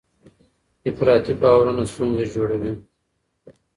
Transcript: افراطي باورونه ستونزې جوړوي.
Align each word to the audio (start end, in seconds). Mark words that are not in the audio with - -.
افراطي 0.89 1.33
باورونه 1.41 1.83
ستونزې 1.91 2.25
جوړوي. 2.33 2.71